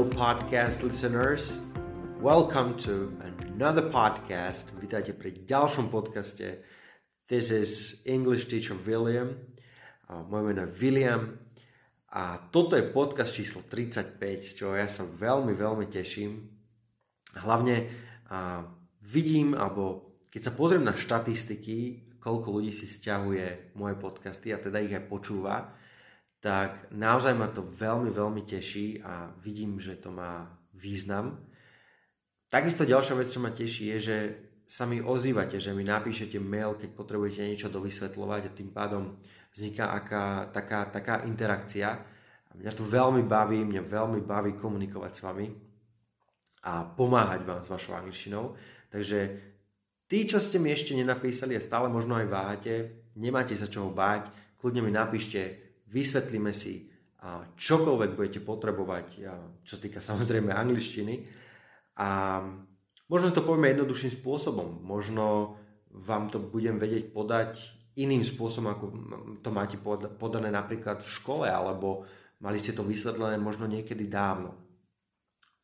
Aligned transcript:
Hello, 0.00 0.16
podcast 0.16 0.80
listeners. 0.80 1.60
Welcome 2.24 2.80
to 2.88 3.12
another 3.20 3.84
podcast. 3.92 4.72
Vítajte 4.80 5.12
pri 5.12 5.36
ďalšom 5.44 5.92
podcaste. 5.92 6.64
This 7.28 7.52
is 7.52 8.00
English 8.08 8.48
teacher 8.48 8.80
William. 8.80 9.36
Moje 10.08 10.42
meno 10.48 10.64
je 10.64 10.72
William 10.80 11.36
a 12.16 12.40
toto 12.48 12.80
je 12.80 12.88
podcast 12.88 13.36
číslo 13.36 13.60
35, 13.68 14.16
z 14.40 14.52
čoho 14.56 14.72
ja 14.72 14.88
sa 14.88 15.04
veľmi, 15.04 15.52
veľmi 15.52 15.84
teším. 15.92 16.48
Hlavne 17.36 17.84
uh, 17.84 18.64
vidím, 19.04 19.52
alebo 19.52 20.16
keď 20.32 20.48
sa 20.48 20.56
pozriem 20.56 20.80
na 20.80 20.96
štatistiky, 20.96 22.08
koľko 22.16 22.56
ľudí 22.56 22.72
si 22.72 22.88
stiahuje 22.88 23.76
moje 23.76 24.00
podcasty 24.00 24.48
a 24.48 24.56
teda 24.56 24.80
ich 24.80 24.96
aj 24.96 25.04
počúva, 25.12 25.76
tak 26.40 26.88
naozaj 26.90 27.36
ma 27.36 27.52
to 27.52 27.62
veľmi, 27.62 28.10
veľmi 28.10 28.42
teší 28.48 29.04
a 29.04 29.28
vidím, 29.44 29.76
že 29.76 30.00
to 30.00 30.08
má 30.08 30.48
význam. 30.72 31.36
Takisto 32.48 32.88
ďalšia 32.88 33.14
vec, 33.14 33.28
čo 33.28 33.44
ma 33.44 33.52
teší, 33.52 33.94
je, 33.94 33.98
že 34.00 34.16
sa 34.64 34.88
mi 34.88 35.04
ozývate, 35.04 35.60
že 35.60 35.76
mi 35.76 35.84
napíšete 35.84 36.40
mail, 36.40 36.80
keď 36.80 36.90
potrebujete 36.96 37.44
niečo 37.44 37.68
dovysvetľovať 37.68 38.42
a 38.48 38.54
tým 38.56 38.70
pádom 38.72 39.20
vzniká 39.52 39.92
aká, 39.92 40.48
taká, 40.50 40.88
taká 40.88 41.14
interakcia. 41.28 42.00
Mňa 42.56 42.72
to 42.74 42.82
veľmi 42.82 43.22
baví, 43.22 43.62
mňa 43.62 43.82
veľmi 43.82 44.20
baví 44.24 44.58
komunikovať 44.58 45.12
s 45.14 45.20
vami 45.22 45.46
a 46.66 46.82
pomáhať 46.82 47.46
vám 47.46 47.60
s 47.62 47.70
vašou 47.70 47.94
angličtinou. 47.94 48.54
Takže 48.90 49.50
Tí, 50.10 50.26
čo 50.26 50.42
ste 50.42 50.58
mi 50.58 50.74
ešte 50.74 50.98
nenapísali 50.98 51.54
a 51.54 51.62
stále 51.62 51.86
možno 51.86 52.18
aj 52.18 52.26
váhate, 52.26 52.74
nemáte 53.14 53.54
sa 53.54 53.70
čoho 53.70 53.94
báť, 53.94 54.26
kľudne 54.58 54.82
mi 54.82 54.90
napíšte, 54.90 55.69
vysvetlíme 55.90 56.54
si 56.54 56.88
čokoľvek 57.58 58.10
budete 58.16 58.40
potrebovať, 58.40 59.06
čo 59.60 59.76
týka 59.76 60.00
samozrejme 60.00 60.54
angličtiny. 60.56 61.20
A 62.00 62.40
možno 63.12 63.28
to 63.28 63.44
povieme 63.44 63.76
jednoduchším 63.76 64.16
spôsobom. 64.24 64.80
Možno 64.80 65.58
vám 65.92 66.32
to 66.32 66.40
budem 66.40 66.80
vedieť 66.80 67.12
podať 67.12 67.60
iným 68.00 68.24
spôsobom, 68.24 68.72
ako 68.72 68.84
to 69.44 69.50
máte 69.52 69.76
podané 70.16 70.48
napríklad 70.48 71.04
v 71.04 71.10
škole, 71.12 71.44
alebo 71.44 72.08
mali 72.40 72.56
ste 72.56 72.72
to 72.72 72.86
vysvetlené 72.86 73.36
možno 73.36 73.68
niekedy 73.68 74.08
dávno. 74.08 74.56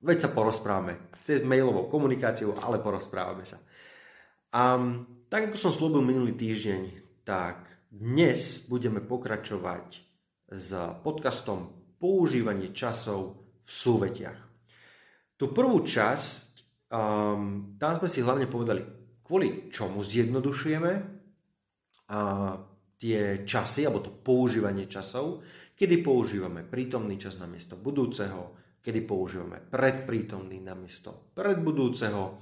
Veď 0.05 0.29
sa 0.29 0.35
porozprávame. 0.37 1.09
Cez 1.25 1.41
mailovou 1.41 1.89
komunikáciou, 1.89 2.53
ale 2.61 2.85
porozprávame 2.85 3.49
sa. 3.49 3.57
A 4.53 4.77
tak 5.33 5.49
ako 5.49 5.57
som 5.57 5.73
slúbil 5.73 6.05
minulý 6.05 6.37
týždeň, 6.37 6.83
tak 7.25 7.65
dnes 7.89 8.69
budeme 8.69 9.01
pokračovať 9.01 10.06
s 10.50 10.70
podcastom 11.02 11.75
Používanie 11.97 12.70
časov 12.77 13.20
v 13.64 13.70
súvetiach. 13.72 14.41
Tú 15.34 15.50
prvú 15.50 15.80
časť, 15.83 16.47
um, 16.92 17.75
tam 17.80 17.92
sme 17.98 18.08
si 18.08 18.20
hlavne 18.20 18.47
povedali, 18.47 18.84
kvôli 19.24 19.72
čomu 19.72 20.05
zjednodušujeme 20.05 20.92
a 22.12 22.20
tie 23.00 23.42
časy, 23.48 23.89
alebo 23.89 24.05
to 24.05 24.12
používanie 24.12 24.86
časov, 24.86 25.42
kedy 25.72 26.05
používame 26.05 26.62
prítomný 26.69 27.17
čas 27.17 27.41
na 27.41 27.48
miesto 27.48 27.74
budúceho, 27.80 28.77
kedy 28.84 29.02
používame 29.08 29.58
predprítomný 29.61 30.62
na 30.62 30.77
miesto 30.77 31.33
predbudúceho, 31.34 32.39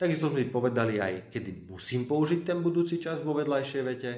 Takisto 0.00 0.32
sme 0.32 0.48
povedali 0.48 0.96
aj, 0.96 1.28
kedy 1.28 1.68
musím 1.68 2.08
použiť 2.08 2.40
ten 2.40 2.64
budúci 2.64 2.96
čas 2.96 3.20
vo 3.20 3.36
vedľajšej 3.36 3.82
vete. 3.84 4.10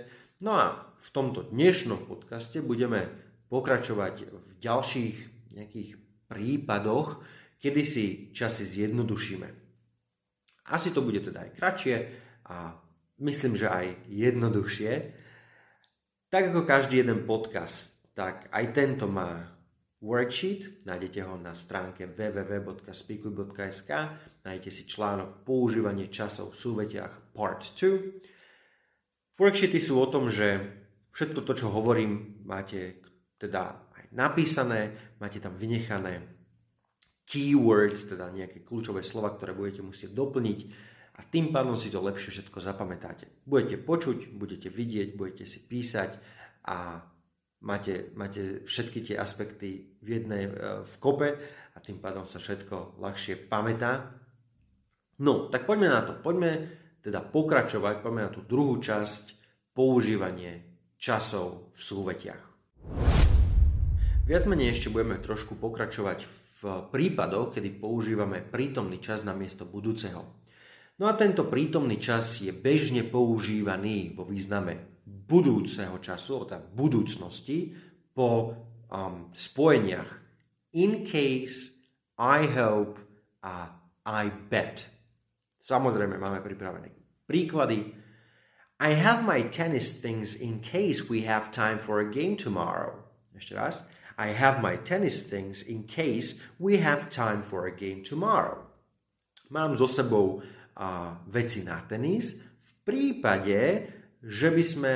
No 0.43 0.59
a 0.59 0.91
v 0.99 1.09
tomto 1.15 1.47
dnešnom 1.55 2.11
podcaste 2.11 2.59
budeme 2.67 3.07
pokračovať 3.47 4.15
v 4.27 4.51
ďalších 4.59 5.17
nejakých 5.55 5.91
prípadoch, 6.27 7.23
kedy 7.63 7.83
si 7.87 8.35
časy 8.35 8.67
zjednodušíme. 8.67 9.47
Asi 10.75 10.91
to 10.91 11.07
bude 11.07 11.23
teda 11.23 11.47
aj 11.47 11.51
kratšie 11.55 11.97
a 12.51 12.75
myslím, 13.23 13.55
že 13.55 13.71
aj 13.71 13.87
jednoduchšie. 14.11 14.91
Tak 16.27 16.51
ako 16.51 16.67
každý 16.67 17.07
jeden 17.07 17.23
podcast, 17.23 18.11
tak 18.11 18.51
aj 18.51 18.75
tento 18.75 19.07
má 19.07 19.47
worksheet, 20.03 20.83
nájdete 20.83 21.23
ho 21.23 21.39
na 21.39 21.55
stránke 21.55 22.11
www.speakuj.sk, 22.11 23.91
nájdete 24.43 24.71
si 24.75 24.91
článok 24.91 25.47
Používanie 25.47 26.11
časov 26.11 26.51
v 26.51 26.59
súvetiach 26.59 27.31
Part 27.31 27.63
2. 27.79 28.32
Worksheety 29.41 29.81
sú 29.81 29.97
o 29.97 30.11
tom, 30.11 30.29
že 30.29 30.61
všetko 31.13 31.41
to, 31.45 31.53
čo 31.57 31.73
hovorím, 31.73 32.45
máte 32.45 33.01
teda 33.41 33.89
aj 33.97 34.05
napísané, 34.13 35.15
máte 35.21 35.41
tam 35.41 35.57
vynechané 35.57 36.21
keywords, 37.25 38.13
teda 38.13 38.29
nejaké 38.29 38.61
kľúčové 38.61 39.01
slova, 39.01 39.33
ktoré 39.33 39.57
budete 39.57 39.81
musieť 39.81 40.13
doplniť 40.13 40.61
a 41.13 41.21
tým 41.29 41.53
pádom 41.53 41.77
si 41.77 41.93
to 41.93 42.01
lepšie 42.01 42.33
všetko 42.33 42.59
zapamätáte. 42.61 43.45
Budete 43.45 43.77
počuť, 43.81 44.33
budete 44.33 44.73
vidieť, 44.73 45.13
budete 45.17 45.45
si 45.45 45.65
písať 45.65 46.17
a 46.69 47.05
máte, 47.65 48.13
máte 48.17 48.65
všetky 48.65 49.13
tie 49.13 49.17
aspekty 49.21 50.01
v 50.01 50.09
jednej 50.09 50.49
e, 50.49 50.53
v 50.85 50.95
kope 51.01 51.29
a 51.73 51.79
tým 51.81 52.01
pádom 52.01 52.25
sa 52.25 52.41
všetko 52.41 52.97
ľahšie 52.97 53.49
pamätá. 53.49 54.13
No, 55.21 55.53
tak 55.53 55.69
poďme 55.69 55.89
na 55.93 56.01
to. 56.01 56.17
Poďme 56.17 56.82
teda 57.03 57.21
pokračovať, 57.21 58.01
poďme 58.01 58.31
tú 58.31 58.47
druhú 58.47 58.79
časť, 58.79 59.25
používanie 59.75 60.63
časov 60.97 61.75
v 61.75 61.81
súvetiach. 61.83 62.43
Viac 64.23 64.47
menej 64.47 64.79
ešte 64.79 64.89
budeme 64.95 65.19
trošku 65.19 65.59
pokračovať 65.59 66.25
v 66.63 66.87
prípadoch, 66.95 67.59
kedy 67.59 67.83
používame 67.83 68.39
prítomný 68.39 69.03
čas 69.03 69.27
na 69.27 69.35
miesto 69.35 69.67
budúceho. 69.67 70.23
No 71.03 71.11
a 71.11 71.19
tento 71.19 71.51
prítomný 71.51 71.99
čas 71.99 72.39
je 72.39 72.55
bežne 72.55 73.03
používaný 73.03 74.15
vo 74.15 74.23
význame 74.23 75.03
budúceho 75.03 75.99
času, 75.99 76.47
teda 76.47 76.63
budúcnosti, 76.63 77.75
po 78.15 78.55
um, 78.93 79.33
spojeniach 79.35 80.23
in 80.79 81.03
case, 81.03 81.83
I 82.21 82.47
hope 82.47 83.01
a 83.43 83.75
I 84.07 84.31
bet. 84.31 84.92
Samozrejme 85.63 86.19
máme 86.19 86.43
pripravené 86.43 86.91
príklady. 87.23 87.95
I 88.83 88.99
have 88.99 89.23
my 89.23 89.47
tennis 89.47 89.95
things 89.95 90.35
in 90.35 90.59
case 90.59 91.07
we 91.07 91.23
have 91.23 91.55
time 91.55 91.79
for 91.79 92.03
a 92.03 92.11
game 92.11 92.35
tomorrow. 92.35 92.99
Ešte 93.39 93.55
raz. 93.55 93.87
I 94.19 94.35
have 94.35 94.59
my 94.59 94.75
tennis 94.83 95.23
things 95.23 95.63
in 95.63 95.87
case 95.87 96.43
we 96.59 96.83
have 96.83 97.07
time 97.07 97.47
for 97.47 97.71
a 97.71 97.71
game 97.71 98.03
tomorrow. 98.03 98.59
Mám 99.55 99.79
so 99.79 99.87
sebou 99.87 100.43
uh, 100.43 101.15
veci 101.31 101.63
na 101.63 101.79
tenis 101.87 102.43
v 102.43 102.71
prípade, 102.83 103.61
že, 104.19 104.49
by 104.51 104.65
sme, 104.67 104.95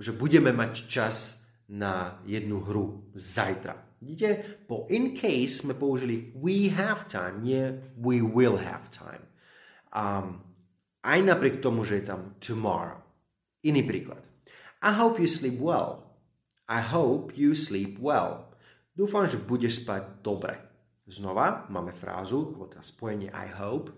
že 0.00 0.16
budeme 0.16 0.56
mať 0.56 0.88
čas 0.88 1.44
na 1.68 2.16
jednu 2.24 2.64
hru 2.64 3.12
zajtra. 3.12 4.00
Vidíte, 4.00 4.64
po 4.64 4.88
in 4.88 5.12
case 5.12 5.60
sme 5.60 5.76
použili 5.76 6.32
we 6.32 6.72
have 6.72 7.04
time, 7.10 7.44
nie 7.44 7.76
we 8.00 8.24
will 8.24 8.56
have 8.56 8.88
time. 8.88 9.28
Um, 9.94 10.42
aj 11.04 11.18
napriek 11.24 11.64
tomu, 11.64 11.84
že 11.84 12.02
je 12.02 12.04
tam 12.08 12.36
tomorrow. 12.42 13.00
Iný 13.64 13.84
príklad. 13.84 14.22
I 14.82 14.94
hope 14.94 15.18
you 15.18 15.26
sleep 15.26 15.58
well. 15.58 16.08
I 16.68 16.84
hope 16.84 17.34
you 17.34 17.56
sleep 17.56 17.98
well. 17.98 18.52
Dúfam, 18.92 19.24
že 19.24 19.40
budeš 19.40 19.82
spať 19.86 20.22
dobre. 20.22 20.54
Znova 21.08 21.70
máme 21.72 21.96
frázu, 21.96 22.52
alebo 22.52 22.68
teda 22.68 22.84
spojenie 22.84 23.30
I 23.32 23.48
hope. 23.56 23.94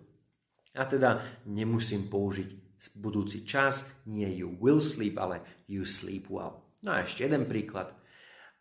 A 0.78 0.86
teda 0.86 1.18
nemusím 1.50 2.06
použiť 2.06 2.78
budúci 2.96 3.42
čas, 3.42 3.84
nie 4.06 4.30
you 4.30 4.48
will 4.62 4.80
sleep, 4.80 5.18
ale 5.18 5.42
you 5.66 5.82
sleep 5.82 6.30
well. 6.30 6.64
No 6.80 6.96
a 6.96 7.04
ešte 7.04 7.28
jeden 7.28 7.44
príklad. 7.44 7.92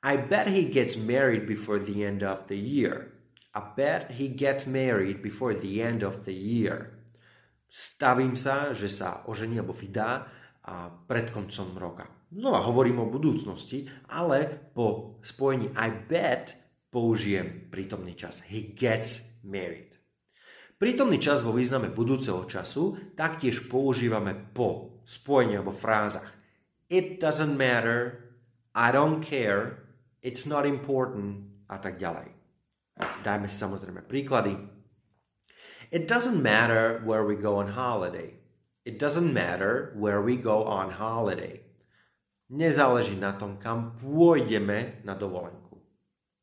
I 0.04 0.18
bet 0.18 0.48
he 0.52 0.68
gets 0.68 0.98
married 0.98 1.48
before 1.48 1.80
the 1.80 2.04
end 2.04 2.24
of 2.26 2.48
the 2.50 2.58
year. 2.58 3.16
I 3.54 3.62
bet 3.76 4.20
he 4.20 4.28
gets 4.28 4.68
married 4.68 5.22
before 5.22 5.54
the 5.54 5.84
end 5.84 6.04
of 6.04 6.24
the 6.24 6.36
year. 6.36 6.99
Stavím 7.70 8.34
sa, 8.34 8.74
že 8.74 8.90
sa 8.90 9.24
ožení 9.30 9.62
alebo 9.62 9.78
vydá 9.78 10.26
a 10.66 10.90
pred 10.90 11.30
koncom 11.30 11.78
roka. 11.78 12.10
Znova 12.34 12.66
hovorím 12.66 13.06
o 13.06 13.12
budúcnosti, 13.14 13.86
ale 14.10 14.50
po 14.74 15.18
spojení 15.22 15.70
I 15.78 15.90
bet 16.10 16.58
použijem 16.90 17.70
prítomný 17.70 18.18
čas. 18.18 18.42
He 18.50 18.74
gets 18.74 19.42
married. 19.46 19.98
Prítomný 20.80 21.22
čas 21.22 21.46
vo 21.46 21.54
význame 21.54 21.94
budúceho 21.94 22.46
času 22.50 23.14
taktiež 23.14 23.70
používame 23.70 24.34
po 24.34 25.02
spojení 25.06 25.62
alebo 25.62 25.76
frázach. 25.76 26.30
It 26.90 27.22
doesn't 27.22 27.54
matter, 27.54 28.30
I 28.74 28.90
don't 28.90 29.22
care, 29.22 29.86
it's 30.26 30.50
not 30.50 30.66
important 30.66 31.50
a 31.70 31.78
tak 31.78 32.02
ďalej. 32.02 32.34
Dajme 33.22 33.46
si 33.52 33.58
samozrejme 33.60 34.08
príklady. 34.08 34.79
It 35.90 36.06
doesn't 36.06 36.42
matter 36.42 37.02
where 37.06 37.26
we 37.26 37.36
go 37.36 37.58
on 37.58 37.74
holiday. 37.74 38.38
It 38.86 39.02
doesn't 39.02 39.34
matter 39.34 39.94
where 39.98 40.22
we 40.22 40.38
go 40.38 40.64
on 40.66 40.94
holiday. 40.94 41.66
Nezáleží 42.50 43.18
na 43.18 43.38
tom, 43.38 43.62
kam 43.62 43.94
pôjdeme 44.02 45.06
na 45.06 45.14
dovolenku. 45.14 45.78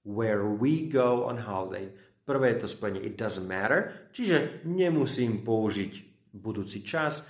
Where 0.07 0.47
we 0.47 0.87
go 0.87 1.27
on 1.27 1.43
holiday 1.43 1.91
Prvé 2.27 2.59
je 2.59 2.67
to 2.67 2.69
spojenie 2.69 3.07
it 3.07 3.15
doesn't 3.15 3.47
matter, 3.47 4.11
čiže 4.11 4.67
nemusím 4.67 5.47
použiť 5.47 5.93
budúci 6.35 6.83
čas, 6.83 7.23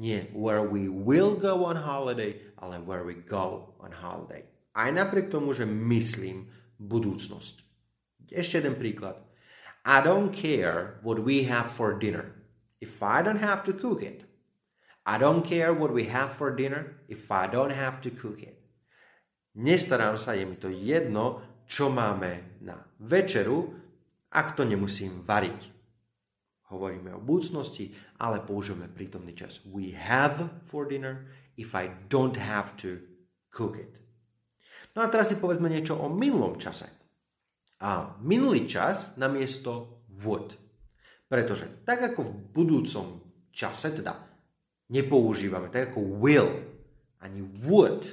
nie 0.00 0.24
where 0.32 0.64
we 0.64 0.88
will 0.88 1.36
go 1.36 1.68
on 1.68 1.76
holiday, 1.76 2.40
ale 2.56 2.80
where 2.80 3.04
we 3.04 3.12
go 3.12 3.76
on 3.76 3.92
holiday. 3.92 4.40
Aj 4.72 4.88
napriek 4.88 5.28
tomu, 5.28 5.52
že 5.52 5.68
myslím 5.68 6.48
budúcnosť. 6.80 7.60
Ešte 8.32 8.64
jeden 8.64 8.80
príklad. 8.80 9.20
I 9.84 10.00
don't 10.00 10.30
care 10.30 10.98
what 11.02 11.18
we 11.18 11.44
have 11.44 11.70
for 11.70 11.98
dinner 11.98 12.32
if 12.80 13.02
I 13.02 13.22
don't 13.22 13.42
have 13.42 13.62
to 13.64 13.72
cook 13.72 14.02
it. 14.02 14.24
I 15.06 15.18
don't 15.18 15.42
care 15.42 15.74
what 15.74 15.92
we 15.92 16.06
have 16.06 16.38
for 16.38 16.54
dinner 16.54 17.02
if 17.08 17.30
I 17.30 17.46
don't 17.50 17.74
have 17.74 18.00
to 18.06 18.10
cook 18.10 18.42
it. 18.42 18.58
Nestarám 19.58 20.14
sa, 20.16 20.32
je 20.38 20.46
mi 20.46 20.56
to 20.56 20.70
jedno, 20.70 21.42
čo 21.66 21.90
máme 21.90 22.62
na 22.62 22.78
večeru, 23.02 23.74
ak 24.32 24.54
to 24.56 24.62
nemusím 24.64 25.26
variť. 25.26 25.68
Hovoríme 26.72 27.12
o 27.12 27.20
budúcnosti, 27.20 27.92
ale 28.22 28.40
použijeme 28.40 28.88
prítomný 28.88 29.36
čas. 29.36 29.60
We 29.68 29.92
have 29.92 30.64
for 30.64 30.88
dinner 30.88 31.28
if 31.58 31.76
I 31.76 31.92
don't 32.08 32.38
have 32.38 32.78
to 32.80 33.02
cook 33.52 33.76
it. 33.76 34.00
No 34.96 35.04
a 35.04 35.10
teraz 35.12 35.28
si 35.28 35.36
povedzme 35.36 35.68
niečo 35.68 36.00
o 36.00 36.08
minulom 36.08 36.56
čase. 36.56 37.01
A 37.82 38.14
minulý 38.22 38.70
čas 38.70 39.18
namiesto 39.18 40.06
would. 40.22 40.54
Pretože 41.26 41.82
tak 41.82 42.14
ako 42.14 42.20
v 42.22 42.32
budúcom 42.54 43.06
čase, 43.50 43.90
teda 43.90 44.14
nepoužívame, 44.94 45.66
tak 45.72 45.90
ako 45.90 46.22
will, 46.22 46.50
ani 47.18 47.42
would 47.66 48.06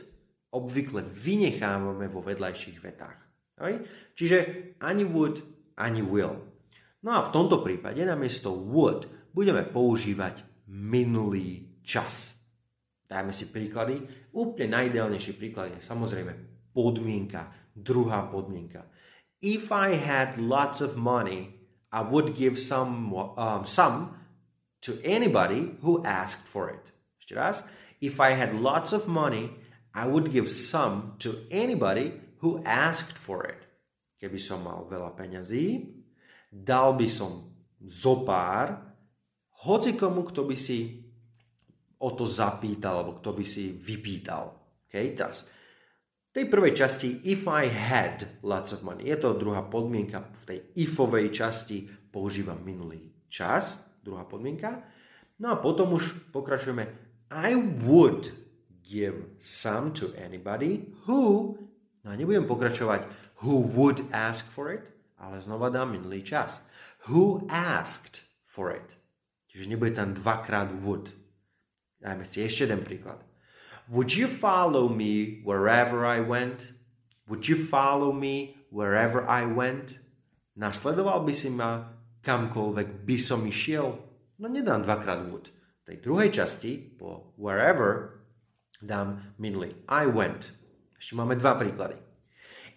obvykle 0.50 1.06
vynechávame 1.06 2.10
vo 2.10 2.26
vedľajších 2.26 2.82
vetách. 2.82 3.20
Čiže 4.18 4.38
ani 4.82 5.06
would, 5.06 5.44
ani 5.78 6.02
will. 6.02 6.40
No 7.06 7.16
a 7.16 7.22
v 7.28 7.34
tomto 7.36 7.62
prípade 7.62 8.02
namiesto 8.02 8.56
would 8.56 9.06
budeme 9.36 9.62
používať 9.68 10.42
minulý 10.72 11.80
čas. 11.86 12.42
Dajme 13.06 13.34
si 13.34 13.50
príklady. 13.50 14.02
Úplne 14.34 14.80
najideálnejší 14.80 15.34
príklad 15.38 15.74
je 15.74 15.82
samozrejme 15.82 16.34
podmienka, 16.74 17.50
druhá 17.74 18.30
podmienka. 18.30 18.86
If 19.40 19.72
I 19.72 19.96
had 19.96 20.38
lots 20.38 20.84
of 20.84 21.00
money, 21.00 21.56
I 21.92 22.02
would 22.02 22.36
give 22.36 22.60
some, 22.60 23.14
um, 23.40 23.66
some 23.66 24.20
to 24.82 25.00
anybody 25.04 25.80
who 25.82 26.04
asked 26.04 26.48
for 26.48 26.70
it. 26.70 26.92
Ešte 27.20 27.34
raz. 27.36 27.64
If 28.00 28.20
I 28.20 28.36
had 28.36 28.56
lots 28.56 28.92
of 28.92 29.08
money, 29.08 29.52
I 29.96 30.08
would 30.08 30.32
give 30.32 30.48
some 30.52 31.20
to 31.20 31.36
anybody 31.52 32.16
who 32.40 32.64
asked 32.64 33.18
for 33.18 33.44
it. 33.44 33.60
Keby 34.20 34.40
som 34.40 34.64
mal 34.64 34.88
veľa 34.88 35.16
peňazí, 35.16 35.88
dal 36.52 36.96
by 36.96 37.08
som 37.08 37.48
zo 37.84 38.28
pár 38.28 38.76
hoci 39.68 39.96
komu, 39.96 40.24
kto 40.28 40.48
by 40.48 40.56
si 40.56 41.04
o 42.00 42.10
to 42.16 42.24
zapýtal, 42.24 43.04
alebo 43.04 43.20
kto 43.20 43.36
by 43.36 43.44
si 43.44 43.76
vypýtal. 43.76 44.56
Okay, 44.88 45.12
teraz. 45.16 45.48
V 46.30 46.38
tej 46.38 46.46
prvej 46.46 46.78
časti 46.78 47.26
if 47.26 47.50
I 47.50 47.66
had 47.66 48.22
lots 48.46 48.70
of 48.70 48.86
money, 48.86 49.10
je 49.10 49.18
to 49.18 49.34
druhá 49.34 49.66
podmienka, 49.66 50.22
v 50.22 50.44
tej 50.46 50.60
ifovej 50.78 51.34
časti 51.34 51.90
používam 52.14 52.62
minulý 52.62 53.10
čas, 53.26 53.82
druhá 54.06 54.30
podmienka. 54.30 54.86
No 55.42 55.50
a 55.50 55.58
potom 55.58 55.98
už 55.98 56.30
pokračujeme 56.30 56.86
I 57.34 57.58
would 57.82 58.30
give 58.86 59.38
some 59.42 59.90
to 59.98 60.14
anybody 60.22 60.86
who, 61.10 61.58
no 62.06 62.08
a 62.10 62.14
nebudem 62.14 62.46
pokračovať 62.46 63.10
who 63.42 63.66
would 63.74 64.06
ask 64.14 64.46
for 64.46 64.70
it, 64.70 64.86
ale 65.18 65.42
znova 65.42 65.74
dám 65.74 65.98
minulý 65.98 66.22
čas. 66.22 66.62
Who 67.10 67.50
asked 67.50 68.22
for 68.46 68.70
it? 68.70 68.98
Čiže 69.50 69.66
nebude 69.66 69.98
tam 69.98 70.14
dvakrát 70.14 70.70
would. 70.86 71.10
Dajme 71.98 72.22
si 72.30 72.46
ešte 72.46 72.70
jeden 72.70 72.86
príklad. 72.86 73.29
Would 73.90 74.14
you 74.14 74.30
follow 74.30 74.86
me 74.86 75.42
wherever 75.42 76.06
I 76.06 76.22
went? 76.22 76.70
Would 77.26 77.50
you 77.50 77.58
follow 77.58 78.14
me 78.14 78.62
wherever 78.70 79.26
I 79.26 79.50
went? 79.50 79.98
Nasledoval 80.54 81.26
by 81.26 81.34
si 81.34 81.50
ma 81.50 81.90
kamkoľvek 82.22 83.02
by 83.02 83.18
som 83.18 83.42
išiel? 83.50 83.98
No 84.38 84.46
nedám 84.46 84.86
dvakrát 84.86 85.26
would. 85.34 85.50
V 85.50 85.84
tej 85.90 85.98
druhej 86.06 86.30
časti 86.30 86.78
po 86.78 87.34
wherever 87.34 88.22
dám 88.78 89.34
minulý. 89.42 89.74
I 89.90 90.06
went. 90.06 90.54
Ešte 90.94 91.18
máme 91.18 91.34
dva 91.42 91.58
príklady. 91.58 91.98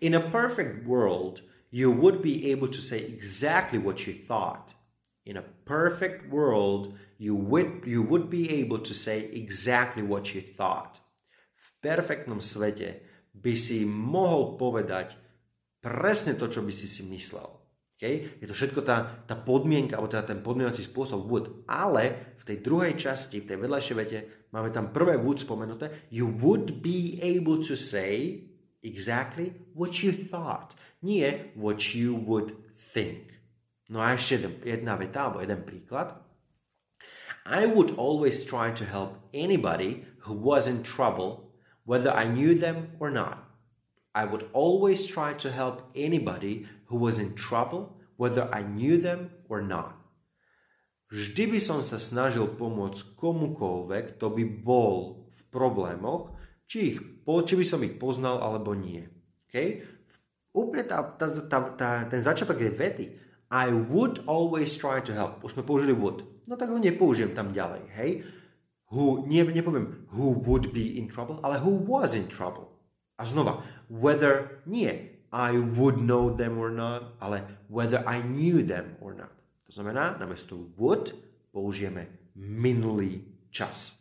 In 0.00 0.17
a 0.17 0.25
perfect 0.32 0.88
world, 0.88 1.44
you 1.69 1.93
would 1.93 2.25
be 2.25 2.49
able 2.49 2.73
to 2.73 2.81
say 2.81 3.05
exactly 3.05 3.76
what 3.76 4.08
you 4.08 4.17
thought. 4.17 4.73
In 5.29 5.37
a 5.37 5.44
perfect 5.69 6.32
world, 6.32 6.97
you 7.20 7.37
would, 7.37 7.85
you 7.85 8.00
would 8.00 8.32
be 8.32 8.49
able 8.65 8.81
to 8.81 8.97
say 8.97 9.29
exactly 9.29 10.00
what 10.00 10.32
you 10.32 10.41
thought. 10.41 11.01
Perfektnom 11.82 12.38
svete 12.38 13.02
by 13.34 13.55
si 13.58 13.82
mohol 13.82 14.55
povedať 14.55 15.19
presne 15.82 16.38
to, 16.38 16.46
čo 16.46 16.62
by 16.62 16.70
si 16.70 16.87
si 16.87 17.02
myslel. 17.11 17.49
Okay? 17.99 18.38
Je 18.38 18.46
to 18.46 18.55
všetko 18.55 18.87
tá, 18.87 19.26
tá 19.26 19.34
podmienka, 19.34 19.99
alebo 19.99 20.06
teda 20.06 20.31
ten 20.31 20.38
podmienovací 20.38 20.87
spôsob 20.87 21.26
would. 21.26 21.67
Ale 21.67 22.34
v 22.38 22.44
tej 22.46 22.62
druhej 22.62 22.94
časti, 22.94 23.43
v 23.43 23.49
tej 23.50 23.58
vedľajšej 23.58 23.96
vete, 23.99 24.19
máme 24.55 24.70
tam 24.70 24.94
prvé 24.94 25.19
would 25.19 25.43
spomenuté. 25.43 26.06
You 26.14 26.31
would 26.31 26.79
be 26.79 27.19
able 27.19 27.58
to 27.67 27.75
say 27.75 28.46
exactly 28.87 29.58
what 29.75 30.06
you 30.06 30.14
thought 30.14 30.79
nie 31.02 31.50
what 31.55 31.94
you 31.94 32.14
would 32.14 32.55
think. 32.75 33.34
No 33.90 34.00
a 34.00 34.14
ešte 34.14 34.49
jedna 34.64 34.96
veta, 34.96 35.29
alebo 35.29 35.43
jeden 35.43 35.67
príklad. 35.67 36.17
I 37.43 37.67
would 37.67 37.99
always 37.99 38.46
try 38.46 38.70
to 38.70 38.87
help 38.87 39.19
anybody 39.34 40.06
who 40.25 40.32
was 40.32 40.70
in 40.70 40.87
trouble, 40.87 41.51
whether 41.84 42.11
I 42.12 42.29
knew 42.29 42.55
them 42.55 42.96
or 43.00 43.11
not. 43.11 43.49
I 44.12 44.29
would 44.29 44.49
always 44.52 45.08
try 45.08 45.32
to 45.40 45.49
help 45.49 45.88
anybody 45.96 46.69
who 46.93 47.00
was 47.00 47.19
in 47.19 47.34
trouble, 47.34 47.96
whether 48.20 48.48
I 48.53 48.62
knew 48.62 49.01
them 49.01 49.32
or 49.48 49.65
not. 49.65 49.96
Vždy 51.12 51.56
by 51.56 51.60
som 51.60 51.81
sa 51.84 52.01
snažil 52.01 52.56
pomôcť 52.56 53.17
komukoľvek, 53.20 54.17
kto 54.17 54.27
by 54.32 54.44
bol 54.65 55.29
v 55.29 55.41
problémoch, 55.53 56.32
či, 56.65 56.96
ich, 56.96 56.98
či 57.24 57.55
by 57.56 57.65
som 57.69 57.84
ich 57.84 58.01
poznal 58.01 58.41
alebo 58.41 58.72
nie. 58.72 59.05
Okay? 59.48 59.84
úplne 60.53 60.84
tá, 60.84 61.01
tá, 61.17 61.27
tá, 61.48 61.58
tá, 61.74 61.89
ten 62.06 62.20
začiatok 62.20 62.60
je 62.60 62.70
vety. 62.72 63.06
I 63.53 63.69
would 63.69 64.24
always 64.24 64.72
try 64.77 65.05
to 65.05 65.12
help. 65.12 65.44
Už 65.44 65.56
sme 65.56 65.65
použili 65.65 65.93
would. 65.93 66.24
No 66.48 66.56
tak 66.56 66.72
ho 66.72 66.81
nepoužijem 66.81 67.36
tam 67.36 67.53
ďalej, 67.53 67.84
hej? 67.93 68.10
Who, 68.93 69.25
nie, 69.25 69.41
nepoviem 69.41 70.05
who 70.13 70.37
would 70.44 70.69
be 70.77 71.01
in 71.01 71.08
trouble, 71.08 71.41
ale 71.41 71.65
who 71.65 71.81
was 71.81 72.13
in 72.13 72.29
trouble. 72.29 72.69
A 73.17 73.25
znova, 73.25 73.65
whether, 73.89 74.61
nie 74.69 75.13
I 75.32 75.56
would 75.56 75.96
know 75.96 76.29
them 76.29 76.61
or 76.61 76.69
not, 76.69 77.17
ale 77.17 77.41
whether 77.72 78.05
I 78.05 78.20
knew 78.20 78.61
them 78.61 79.01
or 79.01 79.17
not. 79.17 79.32
To 79.65 79.72
znamená, 79.72 80.20
namiesto 80.20 80.61
would 80.77 81.17
použijeme 81.49 82.37
minulý 82.37 83.25
čas. 83.49 83.96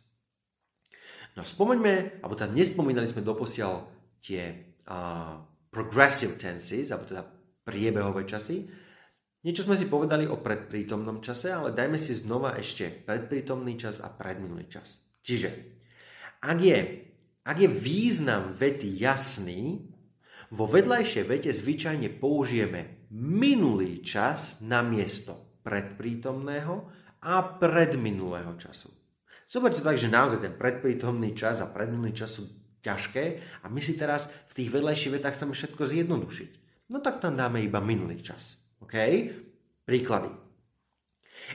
No 1.32 1.40
spomeňme, 1.48 2.20
alebo 2.20 2.36
teda 2.36 2.52
nespomínali 2.52 3.08
sme 3.08 3.24
doposiaľ 3.24 3.88
tie 4.20 4.76
uh, 4.84 5.40
progressive 5.72 6.36
tenses, 6.36 6.92
alebo 6.92 7.08
teda 7.08 7.24
priebehové 7.64 8.28
časy. 8.28 8.68
Niečo 9.42 9.66
sme 9.66 9.74
si 9.74 9.90
povedali 9.90 10.22
o 10.30 10.38
predprítomnom 10.38 11.18
čase, 11.18 11.50
ale 11.50 11.74
dajme 11.74 11.98
si 11.98 12.14
znova 12.14 12.54
ešte 12.54 12.86
predprítomný 13.02 13.74
čas 13.74 13.98
a 13.98 14.06
predminulý 14.06 14.70
čas. 14.70 15.02
Čiže, 15.18 15.50
ak 16.46 16.58
je, 16.62 16.78
ak 17.42 17.56
je 17.58 17.66
význam 17.66 18.54
vety 18.54 19.02
jasný, 19.02 19.82
vo 20.54 20.70
vedľajšej 20.70 21.24
vete 21.26 21.50
zvyčajne 21.50 22.22
použijeme 22.22 23.10
minulý 23.18 23.98
čas 24.06 24.62
na 24.62 24.78
miesto 24.86 25.58
predprítomného 25.66 26.74
a 27.26 27.34
predminulého 27.58 28.54
času. 28.54 28.94
Zoberte 29.50 29.82
tak, 29.82 29.98
že 29.98 30.06
naozaj 30.06 30.38
ten 30.38 30.54
predprítomný 30.54 31.34
čas 31.34 31.58
a 31.60 31.70
predminulý 31.70 32.14
čas 32.14 32.38
sú 32.38 32.46
ťažké 32.78 33.24
a 33.62 33.66
my 33.66 33.82
si 33.82 33.98
teraz 33.98 34.30
v 34.50 34.52
tých 34.54 34.70
vedľajších 34.70 35.14
vetách 35.18 35.34
chceme 35.34 35.50
všetko 35.50 35.82
zjednodušiť. 35.82 36.50
No 36.94 37.02
tak 37.02 37.18
tam 37.18 37.34
dáme 37.34 37.58
iba 37.58 37.82
minulý 37.82 38.22
čas. 38.22 38.61
OK? 38.82 38.96
Príklady. 39.86 40.30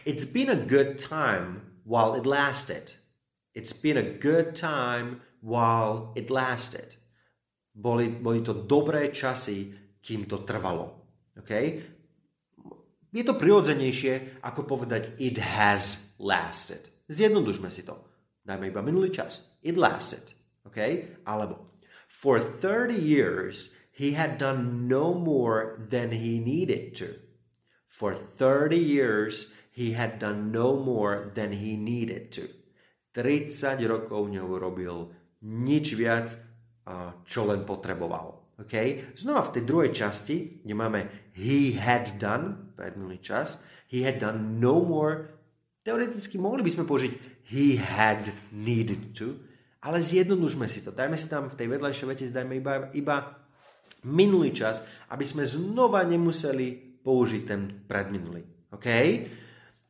It's 0.05 0.25
been 0.25 0.49
a 0.49 0.55
good 0.55 0.97
time 0.97 1.79
while 1.83 2.15
it 2.15 2.25
lasted. 2.25 2.95
It's 3.55 3.73
been 3.73 3.97
a 3.97 4.03
good 4.03 4.55
time 4.55 5.21
while 5.41 6.13
it 6.15 6.29
lasted. 6.29 6.95
Boli, 7.73 8.09
boli 8.09 8.41
to 8.41 8.53
dobré 8.53 9.13
časy, 9.13 9.71
kým 10.01 10.25
to 10.25 10.41
trvalo. 10.41 10.85
OK? 11.37 11.51
Je 13.13 13.23
to 13.23 13.39
prirodzenejšie, 13.39 14.43
ako 14.43 14.67
povedať 14.67 15.15
it 15.21 15.39
has 15.39 16.13
lasted. 16.19 16.89
Zjednodušme 17.07 17.71
si 17.71 17.87
to. 17.87 17.95
Dajme 18.43 18.67
iba 18.67 18.83
minulý 18.83 19.09
čas. 19.13 19.57
It 19.63 19.79
lasted. 19.79 20.23
Okay? 20.67 21.23
Alebo 21.23 21.67
for 22.07 22.39
30 22.39 22.97
years 22.97 23.69
he 23.97 24.13
had 24.13 24.37
done 24.37 24.85
no 24.85 25.17
more 25.17 25.81
than 25.89 26.13
he 26.13 26.37
needed 26.37 26.93
to. 27.01 27.17
For 27.89 28.13
30 28.13 28.77
years 28.77 29.57
he 29.73 29.97
had 29.97 30.21
done 30.21 30.53
no 30.53 30.77
more 30.77 31.33
than 31.33 31.57
he 31.57 31.73
needed 31.73 32.29
to. 32.37 32.45
30 33.17 33.81
rokov 33.89 34.29
neurobil 34.29 35.09
nič 35.41 35.97
viac, 35.97 36.29
čo 37.25 37.41
len 37.49 37.65
potreboval. 37.65 38.53
Okay? 38.61 39.01
Znova 39.17 39.49
v 39.49 39.53
tej 39.57 39.63
druhej 39.65 39.91
časti, 39.93 40.61
kde 40.61 40.73
máme 40.77 41.33
he 41.33 41.73
had 41.73 42.05
done, 42.21 42.77
predminulý 42.77 43.17
čas, 43.17 43.57
he 43.89 44.05
had 44.05 44.21
done 44.21 44.61
no 44.61 44.85
more, 44.85 45.33
teoreticky 45.81 46.37
mohli 46.37 46.61
by 46.61 46.69
sme 46.69 46.85
použiť 46.85 47.13
he 47.49 47.81
had 47.81 48.29
needed 48.53 49.17
to, 49.17 49.41
ale 49.81 49.97
zjednodušme 49.97 50.69
si 50.69 50.85
to. 50.85 50.93
Dajme 50.93 51.17
si 51.17 51.25
tam 51.25 51.49
v 51.49 51.57
tej 51.57 51.67
vedľajšej 51.73 52.05
vete, 52.05 52.29
dajme 52.29 52.53
iba, 52.61 52.93
iba 52.93 53.46
minulý 54.07 54.55
čas, 54.55 54.83
aby 55.11 55.25
sme 55.27 55.43
znova 55.43 56.03
nemuseli 56.07 56.99
použiť 57.03 57.41
ten 57.47 57.61
predminulý. 57.87 58.71
OK? 58.75 58.87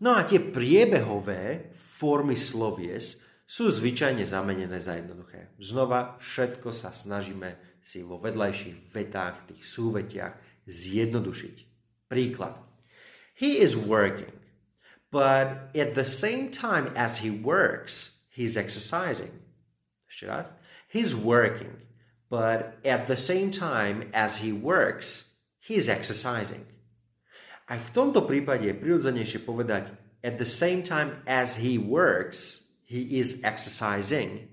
No 0.04 0.14
a 0.14 0.22
tie 0.26 0.38
priebehové 0.38 1.74
formy 1.74 2.38
slovies 2.38 3.26
sú 3.48 3.72
zvyčajne 3.72 4.28
zamenené 4.28 4.78
za 4.78 5.00
jednoduché. 5.00 5.56
Znova 5.58 6.20
všetko 6.20 6.70
sa 6.76 6.92
snažíme 6.94 7.80
si 7.82 8.04
vo 8.04 8.20
vedľajších 8.20 8.92
vetách, 8.92 9.42
v 9.42 9.46
tých 9.56 9.64
súvetiach 9.64 10.36
zjednodušiť. 10.68 11.56
Príklad. 12.12 12.60
He 13.34 13.64
is 13.64 13.80
working, 13.80 14.34
but 15.10 15.72
at 15.72 15.96
the 15.96 16.04
same 16.04 16.52
time 16.52 16.92
as 17.00 17.24
he 17.24 17.32
works, 17.32 18.28
he's 18.36 18.60
exercising. 18.60 19.32
Ešte 20.10 20.26
raz. 20.28 20.48
He's 20.92 21.16
working, 21.16 21.72
but 22.30 22.80
at 22.84 23.08
the 23.08 23.18
same 23.18 23.52
time 23.52 24.10
as 24.14 24.44
he 24.44 24.52
works, 24.52 25.40
he's 25.60 25.88
exercising. 25.88 26.68
Aj 27.68 27.80
v 27.80 27.90
tomto 27.92 28.24
prípade 28.24 28.64
je 28.64 28.76
prirodzenejšie 28.76 29.44
povedať 29.44 29.92
at 30.24 30.40
the 30.40 30.48
same 30.48 30.84
time 30.84 31.20
as 31.28 31.60
he 31.60 31.76
works, 31.76 32.72
he 32.88 33.20
is 33.20 33.44
exercising, 33.44 34.48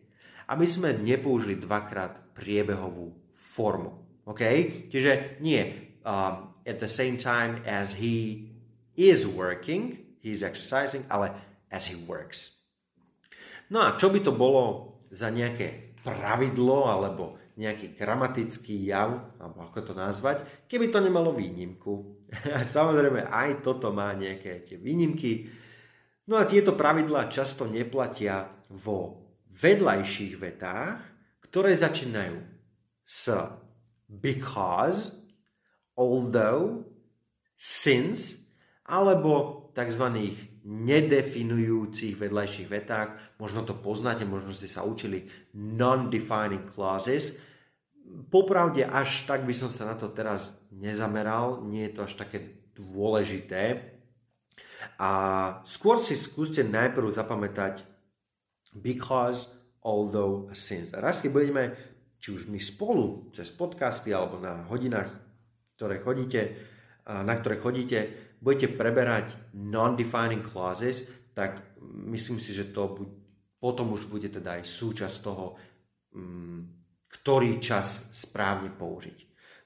aby 0.50 0.66
sme 0.66 0.98
nepoužili 0.98 1.58
dvakrát 1.62 2.34
priebehovú 2.34 3.14
formu. 3.34 3.94
OK? 4.26 4.42
Čiže 4.90 5.38
nie 5.38 5.94
um, 6.02 6.54
at 6.66 6.82
the 6.82 6.90
same 6.90 7.14
time 7.14 7.62
as 7.62 8.02
he 8.02 8.50
is 8.98 9.26
working, 9.26 10.02
he's 10.18 10.42
exercising, 10.42 11.06
ale 11.10 11.34
as 11.70 11.86
he 11.86 11.96
works. 12.06 12.58
No 13.70 13.82
a 13.82 13.96
čo 13.96 14.10
by 14.10 14.20
to 14.20 14.34
bolo 14.34 14.94
za 15.14 15.30
nejaké 15.30 15.96
pravidlo 16.02 16.90
alebo 16.90 17.38
nejaký 17.54 17.94
gramatický 17.94 18.90
jav, 18.90 19.38
alebo 19.38 19.62
ako 19.62 19.78
to 19.80 19.92
nazvať, 19.94 20.66
keby 20.66 20.90
to 20.90 20.98
nemalo 20.98 21.30
výnimku. 21.30 22.22
Samozrejme 22.74 23.30
aj 23.30 23.62
toto 23.62 23.94
má 23.94 24.10
nejaké 24.14 24.66
tie 24.66 24.78
výnimky. 24.78 25.46
No 26.26 26.40
a 26.40 26.48
tieto 26.48 26.74
pravidlá 26.74 27.30
často 27.30 27.68
neplatia 27.68 28.48
vo 28.74 29.22
vedľajších 29.54 30.34
vetách, 30.34 30.98
ktoré 31.46 31.78
začínajú 31.78 32.36
s 33.04 33.30
because, 34.08 35.22
although, 35.94 36.82
since, 37.54 38.43
alebo 38.84 39.64
tzv. 39.72 40.04
nedefinujúcich 40.64 42.20
vedľajších 42.20 42.68
vetách. 42.68 43.16
Možno 43.40 43.64
to 43.64 43.76
poznáte, 43.76 44.28
možno 44.28 44.52
ste 44.52 44.68
sa 44.68 44.84
učili 44.84 45.28
non-defining 45.56 46.68
clauses. 46.68 47.40
Popravde 48.28 48.84
až 48.84 49.24
tak 49.24 49.48
by 49.48 49.54
som 49.56 49.72
sa 49.72 49.88
na 49.88 49.96
to 49.96 50.12
teraz 50.12 50.60
nezameral, 50.68 51.64
nie 51.64 51.88
je 51.88 51.92
to 51.96 52.00
až 52.04 52.12
také 52.20 52.68
dôležité. 52.76 53.92
A 55.00 55.10
skôr 55.64 55.96
si 55.96 56.12
skúste 56.14 56.60
najprv 56.60 57.08
zapamätať 57.08 57.80
because, 58.76 59.48
although, 59.80 60.52
since. 60.52 60.92
A 60.92 61.00
raz, 61.00 61.24
keď 61.24 61.30
budeme, 61.32 61.64
či 62.20 62.36
už 62.36 62.52
my 62.52 62.60
spolu, 62.60 63.32
cez 63.32 63.48
podcasty 63.48 64.12
alebo 64.12 64.36
na 64.40 64.68
hodinách, 64.68 65.08
ktoré 65.76 66.00
chodíte, 66.04 66.40
na 67.04 67.34
ktoré 67.36 67.56
chodíte, 67.60 67.98
budete 68.44 68.76
preberať 68.76 69.56
non-defining 69.56 70.44
clauses, 70.44 71.08
tak 71.32 71.80
myslím 72.12 72.36
si, 72.36 72.52
že 72.52 72.68
to 72.68 72.92
buď, 72.92 73.08
potom 73.56 73.96
už 73.96 74.12
bude 74.12 74.28
teda 74.28 74.60
aj 74.60 74.68
súčasť 74.68 75.16
toho, 75.24 75.56
um, 76.12 76.68
ktorý 77.08 77.56
čas 77.56 78.12
správne 78.12 78.68
použiť. 78.68 79.18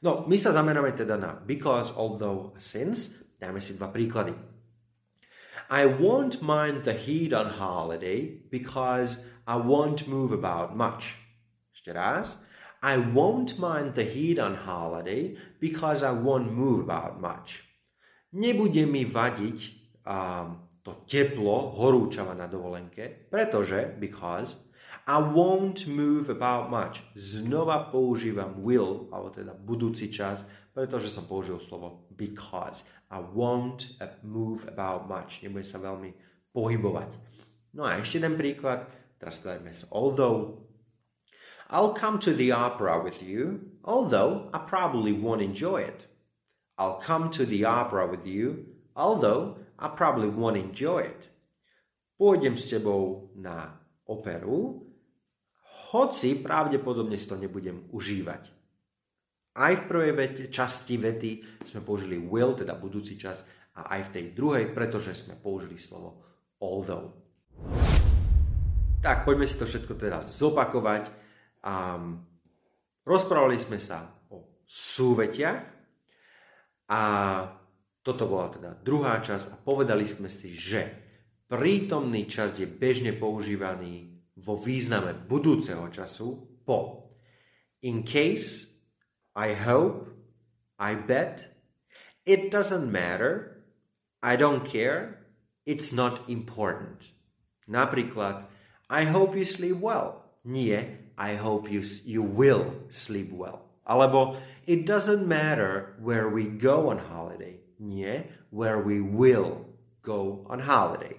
No, 0.07 0.31
my 0.31 0.37
sa 0.39 0.55
zameráme 0.55 0.95
teda 0.95 1.19
na 1.19 1.35
because, 1.35 1.91
although, 1.91 2.55
since. 2.55 3.27
Dáme 3.39 3.59
si 3.59 3.75
dva 3.75 3.91
príklady. 3.91 4.35
I 5.71 5.85
won't 5.85 6.41
mind 6.41 6.89
the 6.89 6.95
heat 6.95 7.35
on 7.35 7.59
holiday 7.59 8.41
because 8.51 9.27
I 9.47 9.59
won't 9.59 10.09
move 10.09 10.33
about 10.33 10.79
much. 10.79 11.19
Ešte 11.75 11.93
raz. 11.93 12.41
I 12.81 12.97
won't 12.97 13.59
mind 13.59 13.99
the 13.99 14.07
heat 14.07 14.39
on 14.39 14.55
holiday 14.55 15.37
because 15.59 16.07
I 16.07 16.15
won't 16.15 16.55
move 16.55 16.87
about 16.87 17.19
much. 17.21 17.68
Nebude 18.37 18.85
mi 18.85 19.09
vadiť 19.09 19.59
um, 20.05 20.69
to 20.85 21.05
teplo, 21.09 21.73
horúčava 21.77 22.37
na 22.37 22.45
dovolenke, 22.45 23.29
pretože, 23.33 23.97
because, 23.97 24.57
I 25.09 25.17
won't 25.17 25.89
move 25.89 26.29
about 26.29 26.69
much. 26.69 27.01
Znova 27.17 27.89
používam 27.89 28.61
will, 28.61 29.09
alebo 29.09 29.33
teda 29.33 29.57
budúci 29.57 30.13
čas, 30.13 30.45
pretože 30.77 31.09
som 31.09 31.25
použil 31.25 31.57
slovo 31.61 32.05
because. 32.13 32.85
I 33.09 33.25
won't 33.25 33.97
move 34.21 34.69
about 34.69 35.09
much. 35.09 35.41
Nebudem 35.41 35.65
sa 35.65 35.81
veľmi 35.81 36.13
pohybovať. 36.53 37.09
No 37.73 37.89
a 37.89 37.97
ešte 37.97 38.21
jeden 38.21 38.37
príklad. 38.37 38.85
Teraz 39.17 39.41
to 39.41 39.49
dajme 39.49 39.73
s 39.73 39.89
although. 39.89 40.61
I'll 41.69 41.93
come 41.93 42.21
to 42.25 42.33
the 42.33 42.53
opera 42.53 43.01
with 43.01 43.21
you, 43.21 43.77
although 43.85 44.49
I 44.53 44.61
probably 44.65 45.13
won't 45.13 45.45
enjoy 45.45 45.85
it. 45.85 46.09
I'll 46.79 47.03
come 47.03 47.29
to 47.35 47.43
the 47.43 47.67
opera 47.67 48.07
with 48.07 48.23
you, 48.23 48.71
although 48.95 49.59
I 49.79 49.91
probably 49.91 50.31
won't 50.31 50.57
enjoy 50.57 51.11
it. 51.11 51.27
Pôjdem 52.19 52.55
s 52.55 52.71
tebou 52.71 53.35
na 53.39 53.79
operu, 54.07 54.87
hoci 55.91 56.39
pravdepodobne 56.39 57.19
si 57.19 57.27
to 57.27 57.39
nebudem 57.39 57.91
užívať. 57.91 58.43
Aj 59.59 59.73
v 59.75 59.87
prvej 59.91 60.13
vete, 60.15 60.43
časti 60.51 60.95
vety 60.99 61.31
sme 61.67 61.83
použili 61.83 62.19
will, 62.19 62.55
teda 62.55 62.79
budúci 62.79 63.19
čas, 63.19 63.43
a 63.79 63.95
aj 63.99 64.11
v 64.11 64.13
tej 64.15 64.25
druhej, 64.35 64.71
pretože 64.75 65.15
sme 65.15 65.39
použili 65.39 65.79
slovo 65.79 66.27
although. 66.59 67.15
Tak, 68.99 69.23
poďme 69.23 69.47
si 69.47 69.55
to 69.55 69.67
všetko 69.67 69.95
teraz 69.95 70.35
zopakovať. 70.43 71.07
Um, 71.63 72.27
rozprávali 73.07 73.55
sme 73.59 73.79
sa 73.79 74.11
o 74.35 74.63
súvetiach, 74.67 75.78
a 76.89 77.01
toto 78.01 78.25
bola 78.25 78.49
teda 78.49 78.71
druhá 78.81 79.21
časť 79.21 79.53
a 79.53 79.61
povedali 79.61 80.09
sme 80.09 80.33
si, 80.33 80.57
že 80.57 80.89
prítomný 81.49 82.25
čas 82.25 82.57
je 82.57 82.65
bežne 82.65 83.13
používaný 83.13 84.17
vo 84.41 84.57
význame 84.57 85.13
budúceho 85.13 85.85
času 85.93 86.49
po 86.65 87.09
in 87.83 88.03
case, 88.03 88.81
I 89.37 89.53
hope, 89.55 90.09
I 90.79 90.95
bet, 90.95 91.47
it 92.27 92.51
doesn't 92.51 92.91
matter, 92.91 93.63
I 94.23 94.37
don't 94.37 94.65
care, 94.65 95.27
it's 95.67 95.93
not 95.93 96.29
important. 96.29 97.13
Napríklad, 97.69 98.45
I 98.91 99.05
hope 99.05 99.37
you 99.37 99.45
sleep 99.45 99.77
well. 99.77 100.25
Nie, 100.45 101.13
I 101.19 101.37
hope 101.37 101.71
you, 101.71 101.83
you 102.05 102.23
will 102.23 102.89
sleep 102.89 103.31
well. 103.31 103.68
Alebo 103.89 104.37
it 104.69 104.85
doesn't 104.85 105.25
matter 105.25 105.97
where 105.97 106.29
we 106.29 106.45
go 106.45 106.93
on 106.93 107.09
holiday. 107.09 107.57
Nie, 107.81 108.29
where 108.53 108.77
we 108.77 109.01
will 109.01 109.65
go 110.05 110.45
on 110.45 110.61
holiday. 110.61 111.17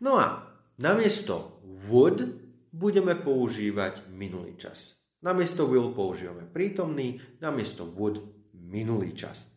No 0.00 0.16
a 0.16 0.48
namiesto 0.80 1.60
would 1.86 2.24
budeme 2.72 3.14
používať 3.20 4.08
minulý 4.10 4.56
čas. 4.56 4.96
Namiesto 5.20 5.68
will 5.68 5.92
používame 5.92 6.48
prítomný, 6.48 7.20
namiesto 7.40 7.84
would 7.84 8.20
minulý 8.52 9.12
čas. 9.12 9.48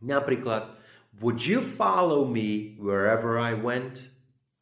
Napríklad, 0.00 0.72
would 1.20 1.44
you 1.44 1.60
follow 1.60 2.24
me 2.24 2.76
wherever 2.80 3.36
I 3.36 3.52
went? 3.56 4.08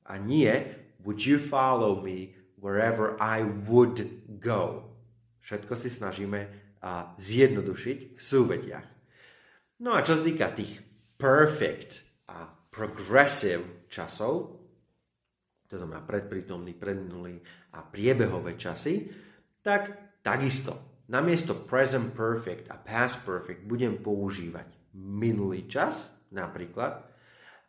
A 0.07 0.19
nie, 0.19 0.75
would 1.03 1.23
you 1.27 1.39
follow 1.39 2.03
me 2.03 2.35
wherever 2.59 3.15
I 3.19 3.43
would 3.67 4.03
go? 4.39 4.91
Všetko 5.43 5.75
si 5.79 5.91
snažíme 5.91 6.65
a 6.83 7.16
zjednodušiť 7.16 7.99
v 8.16 8.21
súvetiach. 8.21 8.87
No 9.85 9.92
a 9.92 10.04
čo 10.04 10.16
sa 10.16 10.23
týka 10.25 10.52
tých 10.52 10.80
perfect 11.16 12.25
a 12.33 12.49
progressive 12.49 13.88
časov, 13.88 14.56
to 15.66 15.75
znamená 15.76 16.04
predprítomný, 16.04 16.76
predminulý 16.76 17.40
a 17.76 17.85
priebehové 17.85 18.54
časy, 18.54 19.09
tak 19.64 20.21
takisto 20.23 21.04
namiesto 21.11 21.54
present 21.66 22.14
perfect 22.14 22.71
a 22.71 22.76
past 22.78 23.26
perfect 23.26 23.66
budem 23.66 23.99
používať 24.00 24.95
minulý 24.97 25.68
čas 25.71 26.16
Napríklad, 26.33 27.06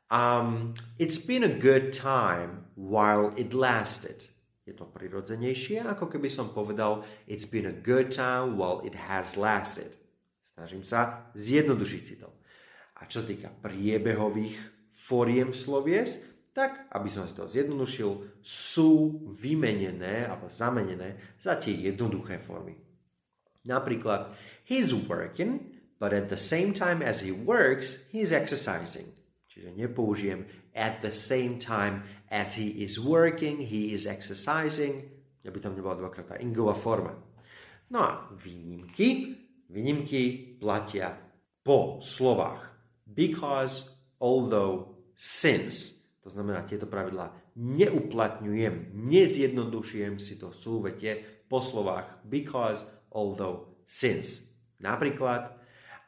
um, 0.10 0.74
it's 0.98 1.18
been 1.18 1.44
a 1.44 1.52
good 1.52 1.94
time 1.94 2.66
while 2.76 3.34
it 3.38 3.54
lasted. 3.54 4.28
Je 4.68 4.76
to 4.76 4.84
prirodzenejšie, 4.84 5.80
ako 5.88 6.12
keby 6.12 6.28
som 6.28 6.52
povedal 6.52 7.00
It's 7.24 7.48
been 7.48 7.72
a 7.72 7.76
good 7.76 8.12
time 8.12 8.60
while 8.60 8.84
it 8.84 9.00
has 9.08 9.40
lasted. 9.40 9.96
Snažím 10.44 10.84
sa 10.84 11.32
zjednodušiť 11.32 12.02
si 12.04 12.20
to. 12.20 12.28
A 13.00 13.08
čo 13.08 13.24
týka 13.24 13.48
priebehových 13.48 14.60
foriem 14.92 15.56
slovies, 15.56 16.20
tak, 16.52 16.90
aby 16.92 17.08
som 17.08 17.30
si 17.30 17.38
to 17.38 17.48
zjednodušil, 17.48 18.42
sú 18.44 19.24
vymenené 19.38 20.28
alebo 20.28 20.52
zamenené 20.52 21.38
za 21.38 21.56
tie 21.62 21.72
jednoduché 21.72 22.42
formy. 22.42 22.76
Napríklad, 23.70 24.34
he's 24.66 24.92
working, 24.92 25.80
but 26.02 26.12
at 26.12 26.28
the 26.28 26.40
same 26.40 26.74
time 26.74 27.00
as 27.00 27.22
he 27.24 27.32
works, 27.32 28.10
he's 28.10 28.34
exercising. 28.34 29.06
Čiže 29.48 29.78
nepoužijem 29.78 30.50
at 30.74 31.02
the 31.06 31.14
same 31.14 31.62
time 31.62 32.02
as 32.28 32.60
he 32.60 32.84
is 32.84 33.00
working, 33.00 33.64
he 33.64 33.96
is 33.96 34.06
exercising, 34.08 35.08
aby 35.48 35.60
tam 35.64 35.80
nebola 35.80 35.96
dvakrát 35.96 36.36
tá 36.36 36.36
ingová 36.44 36.76
forma. 36.76 37.16
No 37.88 38.04
a 38.04 38.28
výnimky, 38.36 39.40
výnimky 39.72 40.60
platia 40.60 41.16
po 41.64 42.04
slovách 42.04 42.68
because, 43.08 43.96
although, 44.20 45.00
since. 45.16 46.04
To 46.20 46.30
znamená, 46.30 46.68
tieto 46.68 46.84
pravidlá 46.84 47.32
neuplatňujem, 47.56 48.92
nezjednodušujem 48.92 50.20
si 50.20 50.36
to 50.36 50.52
súvete 50.52 51.24
po 51.48 51.64
slovách 51.64 52.28
because, 52.28 52.84
although, 53.16 53.80
since. 53.88 54.44
Napríklad, 54.84 55.56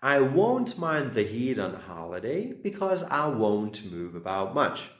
I 0.03 0.19
won't 0.19 0.75
mind 0.75 1.15
the 1.15 1.23
heat 1.23 1.55
on 1.59 1.75
holiday 1.87 2.51
because 2.51 3.07
I 3.07 3.31
won't 3.31 3.87
move 3.87 4.19
about 4.19 4.51
much. 4.51 4.98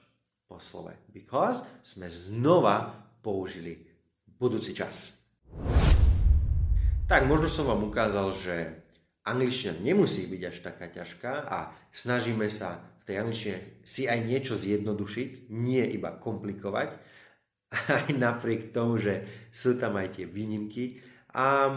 Po 0.49 0.57
slove 0.57 0.97
because 1.13 1.61
sme 1.85 2.09
znova 2.09 2.89
použili 3.21 3.85
budúci 4.25 4.73
čas. 4.73 5.21
Tak 7.05 7.29
možno 7.29 7.45
som 7.45 7.69
vám 7.69 7.85
ukázal, 7.85 8.33
že 8.33 8.55
angličtina 9.29 9.77
nemusí 9.77 10.25
byť 10.25 10.41
až 10.49 10.57
taká 10.65 10.89
ťažká 10.89 11.33
a 11.45 11.69
snažíme 11.93 12.49
sa 12.49 12.81
v 12.97 13.03
tej 13.05 13.15
angličtine 13.21 13.57
si 13.85 14.09
aj 14.09 14.25
niečo 14.25 14.57
zjednodušiť, 14.57 15.53
nie 15.53 15.85
iba 15.85 16.17
komplikovať, 16.17 16.97
aj 18.09 18.09
napriek 18.17 18.73
tomu, 18.73 18.97
že 18.97 19.29
sú 19.53 19.77
tam 19.77 20.01
aj 20.01 20.17
tie 20.17 20.25
výnimky. 20.25 20.97
A 21.37 21.69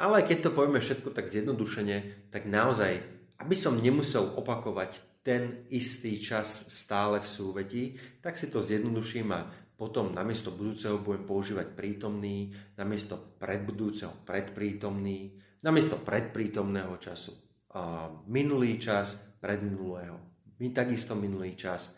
ale 0.00 0.24
keď 0.24 0.48
to 0.48 0.56
povieme 0.56 0.80
všetko 0.80 1.12
tak 1.12 1.28
zjednodušene, 1.28 2.30
tak 2.32 2.48
naozaj, 2.48 3.02
aby 3.44 3.54
som 3.58 3.76
nemusel 3.76 4.24
opakovať 4.40 5.04
ten 5.28 5.68
istý 5.68 6.16
čas 6.16 6.48
stále 6.72 7.20
v 7.20 7.28
súvetí, 7.28 7.82
tak 8.24 8.40
si 8.40 8.48
to 8.48 8.64
zjednoduším 8.64 9.28
a 9.36 9.44
potom 9.76 10.16
namiesto 10.16 10.56
budúceho 10.56 11.04
budem 11.04 11.28
používať 11.28 11.76
prítomný, 11.76 12.48
namiesto 12.80 13.36
predbudúceho 13.36 14.24
predprítomný, 14.24 15.36
namiesto 15.60 16.00
predprítomného 16.00 16.96
času. 16.96 17.36
A 17.76 18.08
minulý 18.24 18.80
čas 18.80 19.36
predminulého, 19.36 20.16
my 20.56 20.72
takisto 20.72 21.12
minulý 21.12 21.52
čas. 21.60 21.92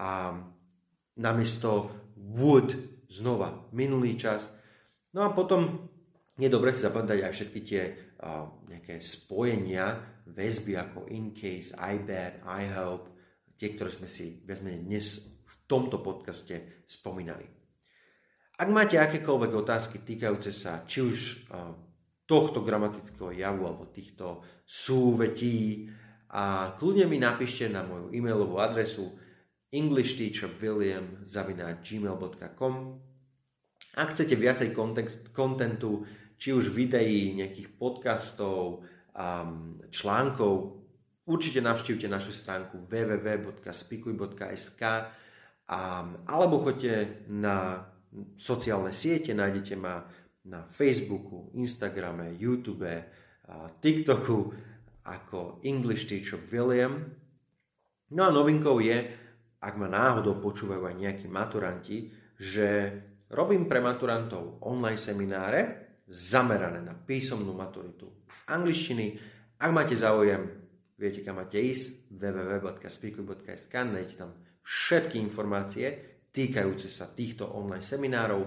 A 0.00 0.32
namiesto 1.20 1.92
would 2.16 2.72
znova 3.12 3.68
minulý 3.76 4.16
čas. 4.16 4.56
No 5.12 5.28
a 5.28 5.36
potom 5.36 5.84
je 6.40 6.48
dobre 6.48 6.72
si 6.72 6.80
zapamätať 6.80 7.28
aj 7.28 7.32
všetky 7.36 7.60
tie 7.60 7.82
nejaké 8.68 9.00
spojenia, 9.00 9.96
väzby 10.28 10.76
ako 10.76 11.08
in 11.08 11.32
case, 11.32 11.72
I 11.76 11.98
bet, 12.04 12.44
tie, 13.56 13.68
ktoré 13.76 13.90
sme 13.92 14.08
si 14.08 14.40
vezme 14.44 14.76
dnes 14.76 15.36
v 15.44 15.54
tomto 15.64 15.98
podcaste 16.04 16.84
spomínali. 16.84 17.48
Ak 18.60 18.68
máte 18.68 19.00
akékoľvek 19.00 19.52
otázky 19.56 20.04
týkajúce 20.04 20.52
sa 20.52 20.84
či 20.84 21.00
už 21.00 21.48
tohto 22.28 22.60
gramatického 22.60 23.32
javu 23.32 23.64
alebo 23.64 23.88
týchto 23.88 24.44
súvetí, 24.68 25.88
a 26.30 26.78
kľudne 26.78 27.10
mi 27.10 27.18
napíšte 27.18 27.66
na 27.66 27.82
moju 27.82 28.14
e-mailovú 28.14 28.62
adresu 28.62 29.18
englishteacherwilliam.gmail.com 29.74 32.74
Ak 33.98 34.14
chcete 34.14 34.38
viacej 34.38 34.70
kontentu, 35.34 36.06
či 36.40 36.56
už 36.56 36.72
videí, 36.72 37.36
nejakých 37.36 37.76
podcastov, 37.76 38.80
um, 39.12 39.76
článkov, 39.92 40.80
určite 41.28 41.60
navštívte 41.60 42.08
našu 42.08 42.32
stránku 42.32 42.88
www.spikuj.sk 42.88 44.82
um, 45.68 46.16
alebo 46.24 46.64
choďte 46.64 47.28
na 47.28 47.84
sociálne 48.40 48.96
siete, 48.96 49.36
nájdete 49.36 49.76
ma 49.76 50.00
na 50.48 50.64
Facebooku, 50.72 51.52
Instagrame, 51.60 52.32
YouTube, 52.40 52.88
TikToku 53.78 54.38
ako 55.04 55.60
English 55.66 56.08
Teacher 56.08 56.40
William. 56.50 57.04
No 58.10 58.20
a 58.26 58.30
novinkou 58.32 58.80
je, 58.82 58.98
ak 59.60 59.74
ma 59.76 59.86
náhodou 59.86 60.40
počúvajú 60.40 60.88
aj 60.88 60.96
nejakí 60.96 61.26
maturanti, 61.28 62.10
že 62.40 62.90
robím 63.30 63.68
pre 63.68 63.78
maturantov 63.84 64.58
online 64.64 64.98
semináre, 64.98 65.89
zamerané 66.10 66.82
na 66.82 66.98
písomnú 66.98 67.54
maturitu 67.54 68.26
z 68.26 68.50
angličtiny. 68.50 69.14
Ak 69.62 69.70
máte 69.70 69.94
záujem, 69.94 70.42
viete, 70.98 71.22
kam 71.22 71.38
máte 71.38 71.62
ísť, 71.62 72.10
www.speakuj.sk, 72.10 73.70
nájdete 73.70 74.18
tam 74.18 74.34
všetky 74.66 75.22
informácie 75.22 76.10
týkajúce 76.34 76.90
sa 76.90 77.10
týchto 77.10 77.46
online 77.46 77.82
seminárov. 77.82 78.42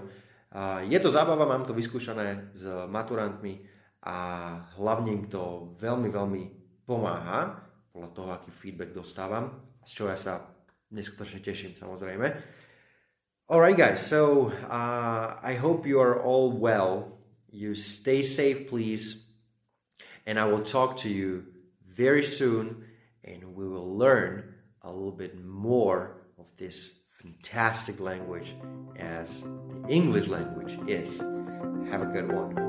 Je 0.86 0.98
to 1.00 1.10
zábava, 1.10 1.48
mám 1.48 1.64
to 1.66 1.76
vyskúšané 1.76 2.52
s 2.56 2.68
maturantmi 2.88 3.64
a 4.04 4.16
hlavne 4.76 5.10
im 5.12 5.24
to 5.28 5.74
veľmi, 5.80 6.08
veľmi 6.12 6.42
pomáha, 6.84 7.64
podľa 7.92 8.10
toho, 8.12 8.28
aký 8.32 8.50
feedback 8.52 8.92
dostávam, 8.92 9.56
z 9.84 9.90
čoho 9.92 10.08
ja 10.12 10.18
sa 10.18 10.34
neskutočne 10.92 11.40
teším 11.40 11.72
samozrejme. 11.72 12.26
Alright 13.44 13.76
guys, 13.76 14.00
so 14.00 14.52
uh, 14.68 15.36
I 15.44 15.56
hope 15.60 15.84
you 15.84 16.00
are 16.00 16.16
all 16.16 16.52
well 16.52 17.20
You 17.54 17.76
stay 17.76 18.22
safe, 18.22 18.68
please. 18.68 19.28
And 20.26 20.40
I 20.40 20.46
will 20.46 20.62
talk 20.62 20.96
to 20.98 21.08
you 21.08 21.44
very 21.86 22.24
soon, 22.24 22.84
and 23.22 23.54
we 23.54 23.68
will 23.68 23.96
learn 23.96 24.54
a 24.82 24.90
little 24.90 25.12
bit 25.12 25.38
more 25.40 26.16
of 26.36 26.46
this 26.56 27.04
fantastic 27.22 28.00
language 28.00 28.56
as 28.96 29.42
the 29.42 29.84
English 29.88 30.26
language 30.26 30.76
is. 30.88 31.20
Have 31.90 32.02
a 32.02 32.10
good 32.12 32.32
one. 32.32 32.63